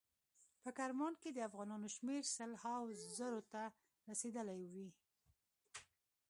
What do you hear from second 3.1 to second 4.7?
زرو ته رسیدلی